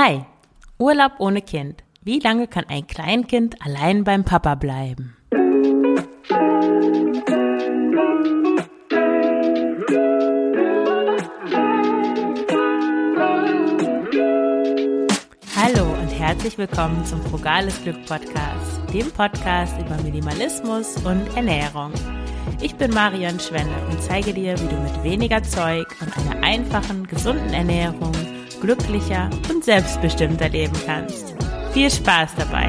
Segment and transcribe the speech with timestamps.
[0.00, 0.24] Hi,
[0.78, 1.82] Urlaub ohne Kind.
[2.02, 5.16] Wie lange kann ein Kleinkind allein beim Papa bleiben?
[15.56, 21.90] Hallo und herzlich willkommen zum Frugales Glück Podcast, dem Podcast über Minimalismus und Ernährung.
[22.62, 27.04] Ich bin Marion Schwenne und zeige dir, wie du mit weniger Zeug und einer einfachen,
[27.08, 28.12] gesunden Ernährung
[28.60, 31.34] glücklicher und selbstbestimmter leben kannst.
[31.72, 32.68] Viel Spaß dabei!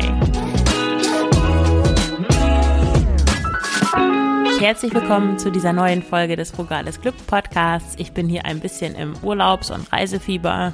[4.60, 7.96] Herzlich willkommen zu dieser neuen Folge des Frugales Glück Podcasts.
[7.98, 10.74] Ich bin hier ein bisschen im Urlaubs- und Reisefieber.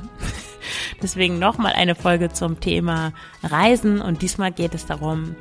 [1.02, 5.36] Deswegen nochmal eine Folge zum Thema Reisen und diesmal geht es darum,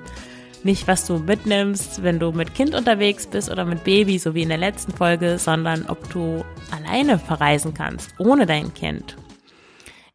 [0.62, 4.42] nicht was du mitnimmst, wenn du mit Kind unterwegs bist oder mit Baby, so wie
[4.42, 9.16] in der letzten Folge, sondern ob du alleine verreisen kannst, ohne dein Kind.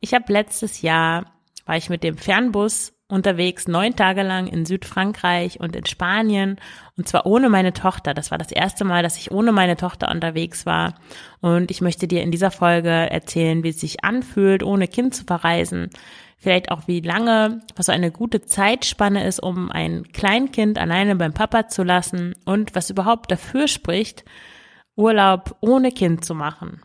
[0.02, 1.26] Ich habe letztes Jahr,
[1.66, 6.58] war ich mit dem Fernbus unterwegs, neun Tage lang in Südfrankreich und in Spanien
[6.96, 8.14] und zwar ohne meine Tochter.
[8.14, 10.94] Das war das erste Mal, dass ich ohne meine Tochter unterwegs war
[11.42, 15.26] und ich möchte dir in dieser Folge erzählen, wie es sich anfühlt, ohne Kind zu
[15.26, 15.90] verreisen.
[16.38, 21.34] Vielleicht auch wie lange, was so eine gute Zeitspanne ist, um ein Kleinkind alleine beim
[21.34, 24.24] Papa zu lassen und was überhaupt dafür spricht,
[24.96, 26.82] Urlaub ohne Kind zu machen.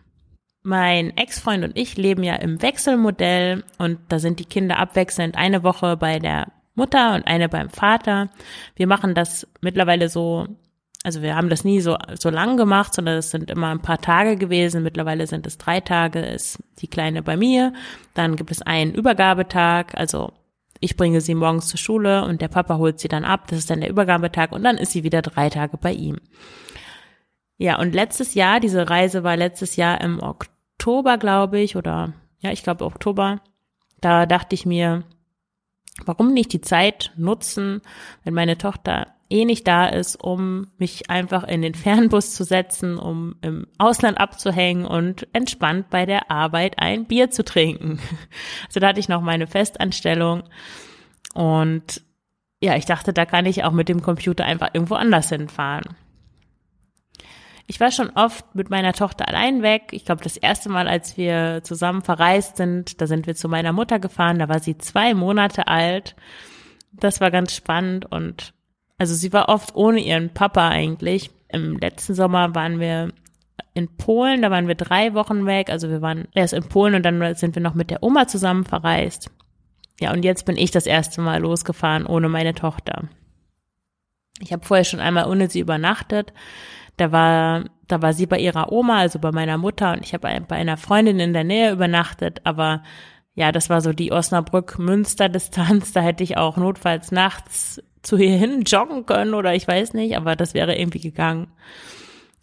[0.66, 5.62] Mein Ex-Freund und ich leben ja im Wechselmodell und da sind die Kinder abwechselnd eine
[5.62, 8.30] Woche bei der Mutter und eine beim Vater.
[8.74, 10.46] Wir machen das mittlerweile so,
[11.02, 14.00] also wir haben das nie so, so lang gemacht, sondern es sind immer ein paar
[14.00, 14.82] Tage gewesen.
[14.82, 17.74] Mittlerweile sind es drei Tage, ist die Kleine bei mir.
[18.14, 20.32] Dann gibt es einen Übergabetag, also
[20.80, 23.48] ich bringe sie morgens zur Schule und der Papa holt sie dann ab.
[23.48, 26.16] Das ist dann der Übergabetag und dann ist sie wieder drei Tage bei ihm.
[27.58, 30.53] Ja, und letztes Jahr, diese Reise war letztes Jahr im Oktober
[30.84, 33.40] Oktober, glaube ich, oder ja, ich glaube Oktober,
[34.02, 35.04] da dachte ich mir,
[36.04, 37.80] warum nicht die Zeit nutzen,
[38.22, 42.98] wenn meine Tochter eh nicht da ist, um mich einfach in den Fernbus zu setzen,
[42.98, 47.98] um im Ausland abzuhängen und entspannt bei der Arbeit ein Bier zu trinken.
[48.66, 50.42] Also da hatte ich noch meine Festanstellung
[51.32, 52.02] und
[52.60, 55.96] ja, ich dachte, da kann ich auch mit dem Computer einfach irgendwo anders hinfahren.
[57.66, 59.84] Ich war schon oft mit meiner Tochter allein weg.
[59.92, 63.72] Ich glaube, das erste Mal, als wir zusammen verreist sind, da sind wir zu meiner
[63.72, 64.38] Mutter gefahren.
[64.38, 66.14] Da war sie zwei Monate alt.
[66.92, 68.52] Das war ganz spannend und
[68.98, 71.30] also sie war oft ohne ihren Papa eigentlich.
[71.48, 73.12] Im letzten Sommer waren wir
[73.72, 75.70] in Polen, da waren wir drei Wochen weg.
[75.70, 78.64] Also wir waren erst in Polen und dann sind wir noch mit der Oma zusammen
[78.64, 79.30] verreist.
[80.00, 83.08] Ja, und jetzt bin ich das erste Mal losgefahren ohne meine Tochter.
[84.40, 86.32] Ich habe vorher schon einmal ohne sie übernachtet.
[86.96, 90.42] Da war, da war sie bei ihrer Oma, also bei meiner Mutter und ich habe
[90.46, 92.82] bei einer Freundin in der Nähe übernachtet, aber
[93.34, 95.92] ja, das war so die Osnabrück-Münster-Distanz.
[95.92, 100.16] Da hätte ich auch notfalls nachts zu ihr hin joggen können oder ich weiß nicht,
[100.16, 101.48] aber das wäre irgendwie gegangen.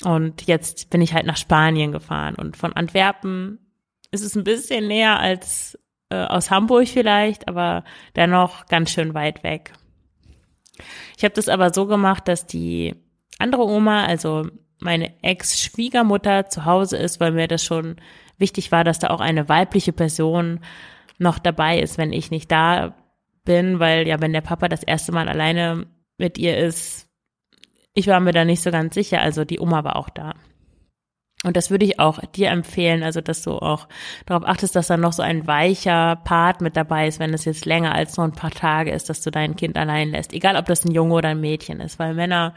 [0.03, 3.59] Und jetzt bin ich halt nach Spanien gefahren und von Antwerpen
[4.09, 5.77] ist es ein bisschen näher als
[6.09, 7.83] äh, aus Hamburg vielleicht, aber
[8.15, 9.73] dennoch ganz schön weit weg.
[11.17, 12.95] Ich habe das aber so gemacht, dass die
[13.41, 14.47] andere Oma, also
[14.79, 17.97] meine Ex-Schwiegermutter zu Hause ist, weil mir das schon
[18.37, 20.59] wichtig war, dass da auch eine weibliche Person
[21.19, 22.95] noch dabei ist, wenn ich nicht da
[23.45, 25.85] bin, weil ja, wenn der Papa das erste Mal alleine
[26.17, 27.07] mit ihr ist,
[27.93, 30.33] ich war mir da nicht so ganz sicher, also die Oma war auch da.
[31.43, 33.87] Und das würde ich auch dir empfehlen, also dass du auch
[34.27, 37.65] darauf achtest, dass da noch so ein weicher Part mit dabei ist, wenn es jetzt
[37.65, 40.33] länger als nur ein paar Tage ist, dass du dein Kind allein lässt.
[40.33, 42.53] Egal, ob das ein Junge oder ein Mädchen ist, weil Männer,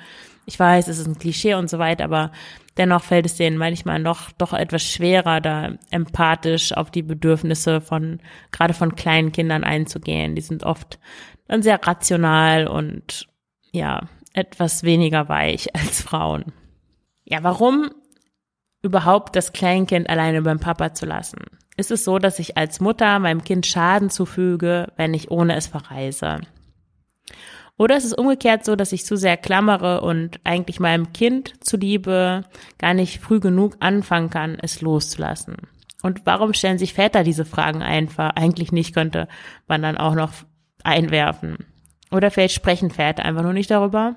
[0.46, 2.32] ich weiß, es ist ein Klischee und so weiter, aber
[2.76, 8.20] dennoch fällt es denen manchmal noch doch etwas schwerer, da empathisch auf die Bedürfnisse von,
[8.50, 10.34] gerade von kleinen Kindern einzugehen.
[10.34, 10.98] Die sind oft
[11.48, 13.28] dann sehr rational und
[13.72, 16.52] ja, etwas weniger weich als Frauen.
[17.24, 17.90] Ja, warum
[18.82, 21.38] überhaupt das Kleinkind alleine beim Papa zu lassen?
[21.76, 25.66] Ist es so, dass ich als Mutter meinem Kind Schaden zufüge, wenn ich ohne es
[25.66, 26.40] verreise?
[27.76, 32.44] Oder ist es umgekehrt so, dass ich zu sehr klammere und eigentlich meinem Kind zuliebe
[32.78, 35.56] gar nicht früh genug anfangen kann, es loszulassen?
[36.02, 38.30] Und warum stellen sich Väter diese Fragen einfach?
[38.36, 39.26] Eigentlich nicht, könnte
[39.66, 40.32] man dann auch noch
[40.84, 41.58] einwerfen.
[42.10, 44.14] Oder vielleicht sprechen Väter einfach nur nicht darüber?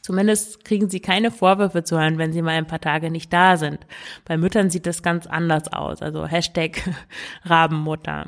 [0.00, 3.56] Zumindest kriegen sie keine Vorwürfe zu hören, wenn sie mal ein paar Tage nicht da
[3.56, 3.86] sind.
[4.24, 6.02] Bei Müttern sieht das ganz anders aus.
[6.02, 6.82] Also Hashtag
[7.44, 8.26] Rabenmutter.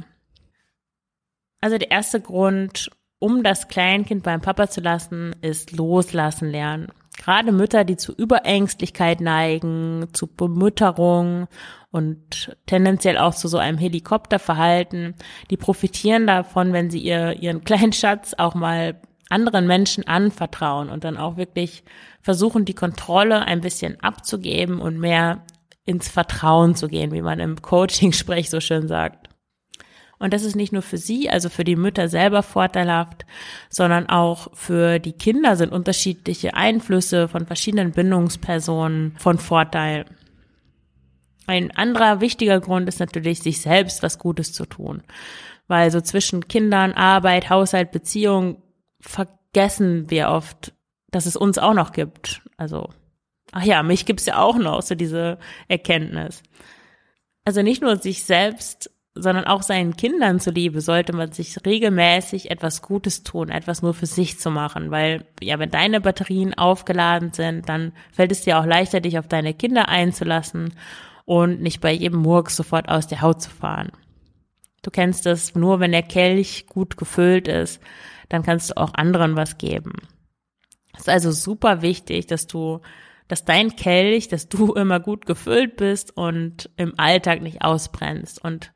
[1.60, 2.90] Also der erste Grund,
[3.26, 6.86] um das Kleinkind beim Papa zu lassen, ist loslassen lernen.
[7.18, 11.48] Gerade Mütter, die zu Überängstlichkeit neigen, zu Bemütterung
[11.90, 15.16] und tendenziell auch zu so einem Helikopterverhalten,
[15.50, 21.02] die profitieren davon, wenn sie ihr, ihren kleinen Schatz auch mal anderen Menschen anvertrauen und
[21.02, 21.82] dann auch wirklich
[22.22, 25.42] versuchen, die Kontrolle ein bisschen abzugeben und mehr
[25.84, 29.25] ins Vertrauen zu gehen, wie man im Coaching-Sprech so schön sagt.
[30.18, 33.26] Und das ist nicht nur für sie, also für die Mütter selber vorteilhaft,
[33.68, 40.06] sondern auch für die Kinder sind unterschiedliche Einflüsse von verschiedenen Bindungspersonen von Vorteil.
[41.46, 45.02] Ein anderer wichtiger Grund ist natürlich, sich selbst was Gutes zu tun.
[45.68, 48.62] Weil so zwischen Kindern, Arbeit, Haushalt, Beziehung
[49.00, 50.72] vergessen wir oft,
[51.10, 52.42] dass es uns auch noch gibt.
[52.56, 52.88] Also,
[53.52, 55.38] ach ja, mich gibt's ja auch noch, so diese
[55.68, 56.42] Erkenntnis.
[57.44, 62.82] Also nicht nur sich selbst sondern auch seinen Kindern zuliebe sollte man sich regelmäßig etwas
[62.82, 67.68] Gutes tun, etwas nur für sich zu machen, weil ja, wenn deine Batterien aufgeladen sind,
[67.68, 70.74] dann fällt es dir auch leichter, dich auf deine Kinder einzulassen
[71.24, 73.90] und nicht bei jedem Murks sofort aus der Haut zu fahren.
[74.82, 77.80] Du kennst es, nur wenn der Kelch gut gefüllt ist,
[78.28, 79.94] dann kannst du auch anderen was geben.
[80.94, 82.80] Es ist also super wichtig, dass du
[83.28, 88.42] dass dein Kelch, dass du immer gut gefüllt bist und im Alltag nicht ausbrennst.
[88.42, 88.72] Und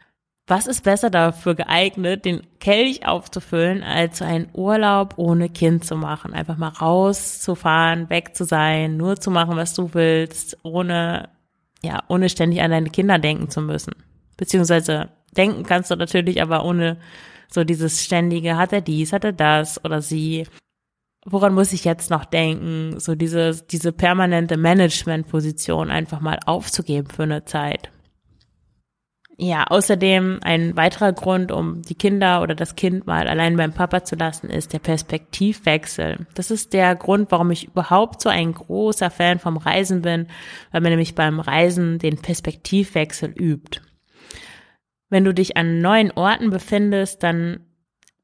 [0.51, 6.35] was ist besser dafür geeignet, den Kelch aufzufüllen, als einen Urlaub ohne Kind zu machen?
[6.35, 11.29] Einfach mal rauszufahren, weg zu sein, nur zu machen, was du willst, ohne,
[11.83, 13.95] ja, ohne ständig an deine Kinder denken zu müssen.
[14.37, 16.99] Beziehungsweise denken kannst du natürlich, aber ohne
[17.49, 20.49] so dieses ständige, hat er dies, hat er das oder sie.
[21.25, 22.99] Woran muss ich jetzt noch denken?
[22.99, 27.91] So diese, diese permanente Managementposition einfach mal aufzugeben für eine Zeit.
[29.43, 34.05] Ja, außerdem ein weiterer Grund, um die Kinder oder das Kind mal allein beim Papa
[34.05, 36.27] zu lassen, ist der Perspektivwechsel.
[36.35, 40.27] Das ist der Grund, warum ich überhaupt so ein großer Fan vom Reisen bin,
[40.73, 43.81] weil man nämlich beim Reisen den Perspektivwechsel übt.
[45.09, 47.61] Wenn du dich an neuen Orten befindest, dann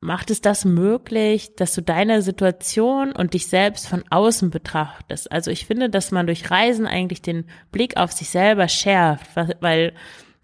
[0.00, 5.32] macht es das möglich, dass du deine Situation und dich selbst von außen betrachtest.
[5.32, 9.30] Also ich finde, dass man durch Reisen eigentlich den Blick auf sich selber schärft,
[9.60, 9.94] weil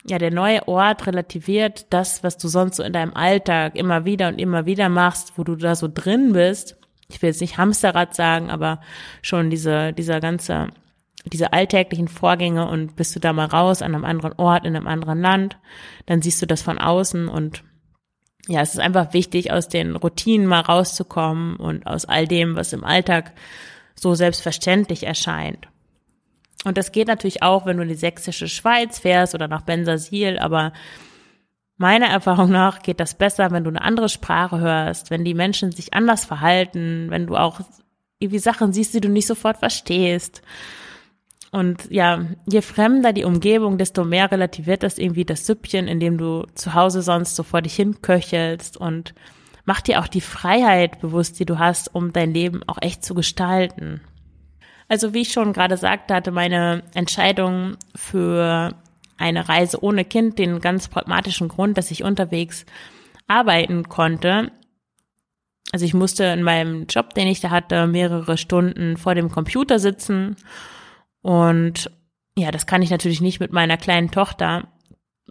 [0.05, 4.29] ja, der neue Ort relativiert das, was du sonst so in deinem Alltag immer wieder
[4.29, 6.77] und immer wieder machst, wo du da so drin bist.
[7.09, 8.81] Ich will jetzt nicht Hamsterrad sagen, aber
[9.21, 10.69] schon diese, dieser ganze,
[11.25, 14.89] diese alltäglichen Vorgänge und bist du da mal raus an einem anderen Ort, in einem
[14.89, 15.59] anderen Land,
[16.07, 17.63] dann siehst du das von außen und
[18.49, 22.73] ja, es ist einfach wichtig, aus den Routinen mal rauszukommen und aus all dem, was
[22.73, 23.35] im Alltag
[23.95, 25.69] so selbstverständlich erscheint.
[26.65, 30.39] Und das geht natürlich auch, wenn du in die sächsische Schweiz fährst oder nach Bensasil,
[30.39, 30.73] aber
[31.77, 35.73] meiner Erfahrung nach geht das besser, wenn du eine andere Sprache hörst, wenn die Menschen
[35.73, 37.61] sich anders verhalten, wenn du auch
[38.21, 40.43] irgendwie Sachen siehst, die du nicht sofort verstehst.
[41.51, 46.17] Und ja, je fremder die Umgebung, desto mehr relativiert das irgendwie das Süppchen, in dem
[46.17, 49.13] du zu Hause sonst so vor dich hinköchelst und
[49.65, 53.15] mach dir auch die Freiheit bewusst, die du hast, um dein Leben auch echt zu
[53.15, 54.01] gestalten.
[54.93, 58.75] Also wie ich schon gerade sagte, hatte meine Entscheidung für
[59.17, 62.67] eine Reise ohne Kind den ganz pragmatischen Grund, dass ich unterwegs
[63.27, 64.53] arbeiten konnte.
[65.73, 69.79] Also ich musste in meinem Job, den ich da hatte, mehrere Stunden vor dem Computer
[69.79, 70.37] sitzen.
[71.23, 71.91] Und
[72.37, 74.69] ja, das kann ich natürlich nicht mit meiner kleinen Tochter.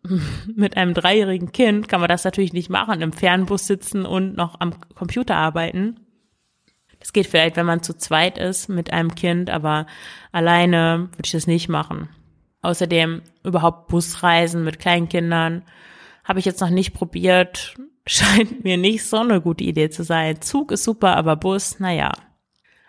[0.55, 4.59] Mit einem dreijährigen Kind kann man das natürlich nicht machen, im Fernbus sitzen und noch
[4.59, 5.99] am Computer arbeiten.
[7.01, 9.87] Das geht vielleicht, wenn man zu zweit ist mit einem Kind, aber
[10.31, 12.07] alleine würde ich das nicht machen.
[12.61, 15.63] Außerdem überhaupt Busreisen mit Kleinkindern
[16.23, 17.75] habe ich jetzt noch nicht probiert.
[18.07, 20.41] Scheint mir nicht so eine gute Idee zu sein.
[20.41, 22.11] Zug ist super, aber Bus, naja.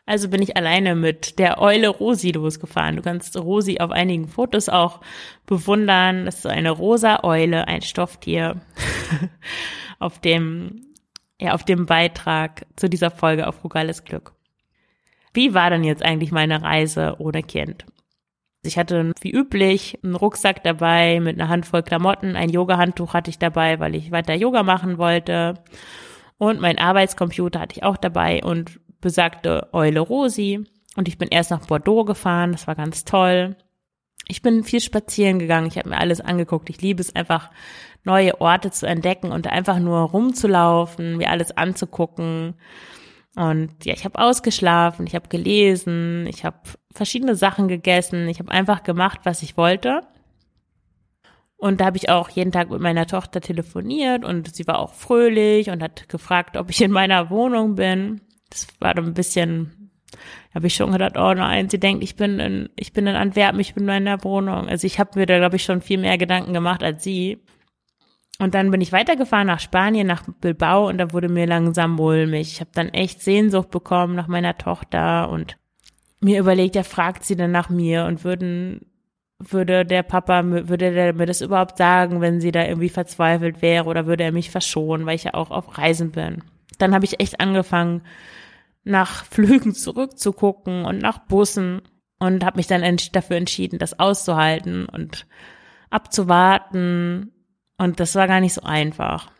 [0.04, 2.96] Also bin ich alleine mit der Eule Rosi losgefahren.
[2.96, 5.00] Du kannst Rosi auf einigen Fotos auch
[5.46, 6.26] bewundern.
[6.26, 8.60] Das ist eine rosa Eule, ein Stofftier,
[9.98, 10.91] auf dem
[11.42, 14.32] ja, auf dem Beitrag zu dieser Folge auf Frugales Glück.
[15.34, 17.84] Wie war denn jetzt eigentlich meine Reise ohne Kind?
[18.62, 23.40] Ich hatte wie üblich einen Rucksack dabei mit einer Handvoll Klamotten, ein Yoga-Handtuch hatte ich
[23.40, 25.54] dabei, weil ich weiter Yoga machen wollte.
[26.38, 30.64] Und mein Arbeitscomputer hatte ich auch dabei und besagte Eule Rosi.
[30.96, 33.56] Und ich bin erst nach Bordeaux gefahren, das war ganz toll.
[34.28, 36.70] Ich bin viel spazieren gegangen, ich habe mir alles angeguckt.
[36.70, 37.50] Ich liebe es einfach,
[38.04, 42.54] neue Orte zu entdecken und einfach nur rumzulaufen, mir alles anzugucken.
[43.36, 46.58] Und ja, ich habe ausgeschlafen, ich habe gelesen, ich habe
[46.92, 50.02] verschiedene Sachen gegessen, ich habe einfach gemacht, was ich wollte.
[51.56, 54.94] Und da habe ich auch jeden Tag mit meiner Tochter telefoniert und sie war auch
[54.94, 58.20] fröhlich und hat gefragt, ob ich in meiner Wohnung bin.
[58.50, 59.82] Das war dann ein bisschen
[60.54, 63.60] habe ich schon gedacht, oh nein, sie denkt, ich bin in, ich bin in Antwerpen,
[63.60, 64.68] ich bin in meiner Wohnung.
[64.68, 67.38] Also ich habe mir da, glaube ich, schon viel mehr Gedanken gemacht als sie.
[68.38, 72.52] Und dann bin ich weitergefahren nach Spanien, nach Bilbao und da wurde mir langsam mulmig.
[72.52, 75.56] Ich habe dann echt Sehnsucht bekommen nach meiner Tochter und
[76.20, 78.86] mir überlegt, ja, fragt sie dann nach mir und würden,
[79.38, 83.86] würde der Papa, würde der mir das überhaupt sagen, wenn sie da irgendwie verzweifelt wäre
[83.86, 86.42] oder würde er mich verschonen, weil ich ja auch auf Reisen bin.
[86.78, 88.02] Dann habe ich echt angefangen,
[88.84, 91.82] nach Flügen zurückzugucken und nach Bussen
[92.18, 95.26] und habe mich dann dafür entschieden, das auszuhalten und
[95.90, 97.32] abzuwarten.
[97.78, 99.30] Und das war gar nicht so einfach.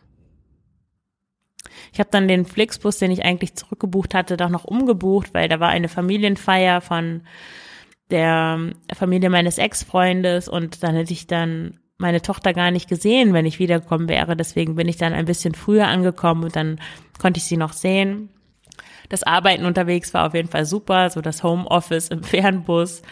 [1.91, 5.59] Ich habe dann den Flixbus, den ich eigentlich zurückgebucht hatte, doch noch umgebucht, weil da
[5.59, 7.21] war eine Familienfeier von
[8.09, 13.45] der Familie meines Ex-Freundes und dann hätte ich dann meine Tochter gar nicht gesehen, wenn
[13.45, 14.35] ich wiedergekommen wäre.
[14.35, 16.79] Deswegen bin ich dann ein bisschen früher angekommen und dann
[17.19, 18.29] konnte ich sie noch sehen.
[19.09, 23.03] Das Arbeiten unterwegs war auf jeden Fall super, so das Homeoffice im Fernbus.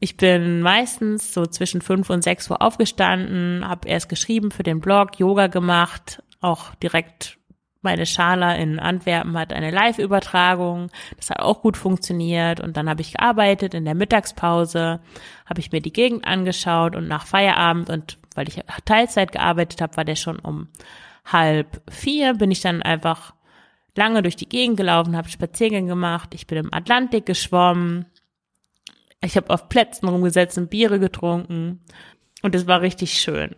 [0.00, 4.80] Ich bin meistens so zwischen fünf und sechs Uhr aufgestanden, habe erst geschrieben für den
[4.80, 7.38] Blog, Yoga gemacht, auch direkt
[7.80, 10.90] meine Schala in Antwerpen hat eine Live-Übertragung.
[11.16, 12.60] Das hat auch gut funktioniert.
[12.60, 13.72] Und dann habe ich gearbeitet.
[13.72, 15.00] In der Mittagspause
[15.46, 19.96] habe ich mir die Gegend angeschaut und nach Feierabend und weil ich Teilzeit gearbeitet habe,
[19.96, 20.68] war der schon um
[21.24, 23.34] halb vier, bin ich dann einfach
[23.96, 26.34] lange durch die Gegend gelaufen, habe Spaziergänge gemacht.
[26.34, 28.06] Ich bin im Atlantik geschwommen.
[29.20, 31.80] Ich habe auf Plätzen rumgesetzt und Biere getrunken.
[32.42, 33.54] Und es war richtig schön.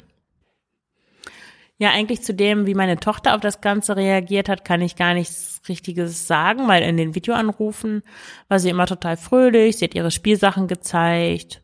[1.78, 5.14] Ja, eigentlich zu dem, wie meine Tochter auf das Ganze reagiert hat, kann ich gar
[5.14, 8.02] nichts Richtiges sagen, weil in den Videoanrufen
[8.48, 11.62] war sie immer total fröhlich, sie hat ihre Spielsachen gezeigt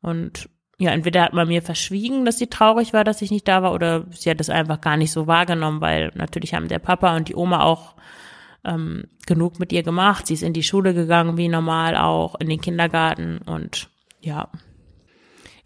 [0.00, 0.48] und
[0.78, 3.72] ja, entweder hat man mir verschwiegen, dass sie traurig war, dass ich nicht da war,
[3.72, 7.28] oder sie hat es einfach gar nicht so wahrgenommen, weil natürlich haben der Papa und
[7.28, 7.94] die Oma auch
[8.64, 10.26] ähm, genug mit ihr gemacht.
[10.26, 13.90] Sie ist in die Schule gegangen, wie normal auch, in den Kindergarten und
[14.20, 14.48] ja,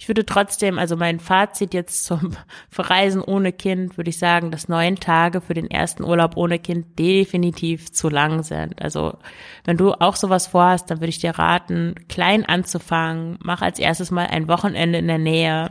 [0.00, 2.30] ich würde trotzdem, also mein Fazit jetzt zum
[2.70, 6.98] Verreisen ohne Kind, würde ich sagen, dass neun Tage für den ersten Urlaub ohne Kind
[6.98, 8.80] definitiv zu lang sind.
[8.80, 9.18] Also
[9.64, 13.38] wenn du auch sowas vorhast, dann würde ich dir raten, klein anzufangen.
[13.42, 15.70] Mach als erstes mal ein Wochenende in der Nähe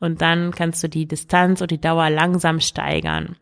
[0.00, 3.36] und dann kannst du die Distanz und die Dauer langsam steigern.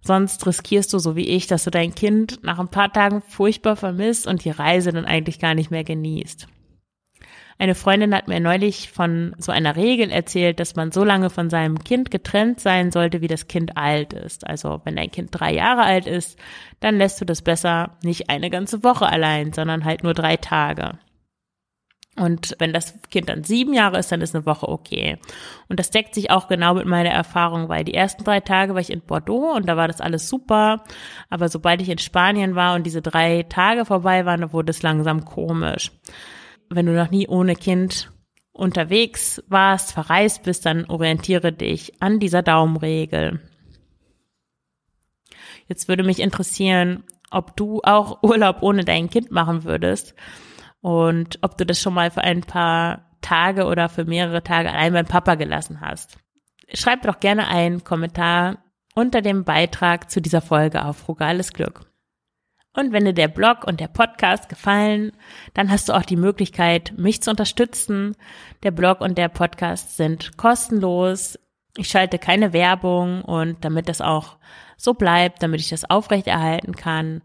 [0.00, 3.76] Sonst riskierst du, so wie ich, dass du dein Kind nach ein paar Tagen furchtbar
[3.76, 6.46] vermisst und die Reise dann eigentlich gar nicht mehr genießt.
[7.60, 11.50] Eine Freundin hat mir neulich von so einer Regel erzählt, dass man so lange von
[11.50, 14.46] seinem Kind getrennt sein sollte, wie das Kind alt ist.
[14.46, 16.38] Also wenn dein Kind drei Jahre alt ist,
[16.78, 20.98] dann lässt du das besser nicht eine ganze Woche allein, sondern halt nur drei Tage.
[22.18, 25.18] Und wenn das Kind dann sieben Jahre ist, dann ist eine Woche okay.
[25.68, 28.80] Und das deckt sich auch genau mit meiner Erfahrung, weil die ersten drei Tage war
[28.80, 30.84] ich in Bordeaux und da war das alles super.
[31.30, 35.24] Aber sobald ich in Spanien war und diese drei Tage vorbei waren, wurde es langsam
[35.24, 35.92] komisch
[36.70, 38.12] wenn du noch nie ohne Kind
[38.52, 43.40] unterwegs warst, verreist bist, dann orientiere dich an dieser Daumenregel.
[45.66, 50.14] Jetzt würde mich interessieren, ob du auch Urlaub ohne dein Kind machen würdest
[50.88, 54.94] und ob du das schon mal für ein paar Tage oder für mehrere Tage allein
[54.94, 56.16] beim Papa gelassen hast.
[56.72, 58.64] Schreib doch gerne einen Kommentar
[58.94, 61.82] unter dem Beitrag zu dieser Folge auf Frugales Glück.
[62.72, 65.12] Und wenn dir der Blog und der Podcast gefallen,
[65.52, 68.16] dann hast du auch die Möglichkeit, mich zu unterstützen.
[68.62, 71.38] Der Blog und der Podcast sind kostenlos.
[71.76, 74.38] Ich schalte keine Werbung und damit das auch
[74.78, 77.20] so bleibt, damit ich das aufrechterhalten kann,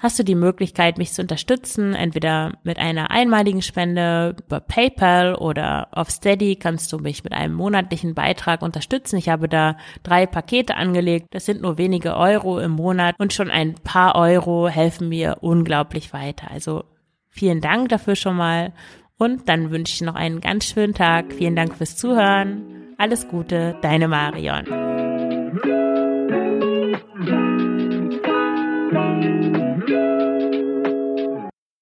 [0.00, 5.88] hast du die Möglichkeit, mich zu unterstützen, entweder mit einer einmaligen Spende über PayPal oder
[5.92, 9.18] auf Steady kannst du mich mit einem monatlichen Beitrag unterstützen.
[9.18, 11.28] Ich habe da drei Pakete angelegt.
[11.30, 16.12] Das sind nur wenige Euro im Monat und schon ein paar Euro helfen mir unglaublich
[16.12, 16.50] weiter.
[16.50, 16.84] Also
[17.28, 18.72] vielen Dank dafür schon mal
[19.18, 21.34] und dann wünsche ich noch einen ganz schönen Tag.
[21.34, 22.94] Vielen Dank fürs Zuhören.
[22.96, 25.09] Alles Gute, deine Marion.